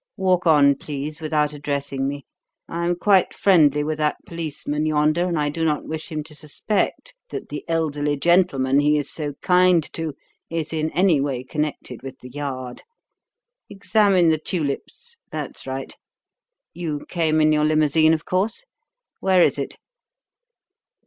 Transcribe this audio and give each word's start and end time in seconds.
Walk 0.17 0.47
on, 0.47 0.73
please, 0.73 1.21
without 1.21 1.53
addressing 1.53 2.07
me. 2.07 2.25
I 2.67 2.87
am 2.87 2.95
quite 2.95 3.35
friendly 3.35 3.83
with 3.83 3.99
that 3.99 4.17
policeman 4.25 4.87
yonder 4.87 5.27
and 5.27 5.37
I 5.37 5.49
do 5.49 5.63
not 5.63 5.85
wish 5.85 6.11
him 6.11 6.23
to 6.23 6.33
suspect 6.33 7.13
that 7.29 7.49
the 7.49 7.63
elderly 7.69 8.17
gentleman 8.17 8.79
he 8.79 8.97
is 8.97 9.11
so 9.11 9.33
kind 9.43 9.83
to 9.93 10.15
is 10.49 10.73
in 10.73 10.89
any 10.93 11.21
way 11.21 11.43
connected 11.43 12.01
with 12.01 12.17
The 12.17 12.31
Yard. 12.31 12.81
Examine 13.69 14.29
the 14.29 14.39
tulips. 14.39 15.17
That's 15.31 15.67
right. 15.67 15.95
You 16.73 17.05
came 17.07 17.39
in 17.39 17.51
your 17.51 17.65
limousine, 17.65 18.15
of 18.15 18.25
course? 18.25 18.63
Where 19.19 19.43
is 19.43 19.59
it?" 19.59 19.77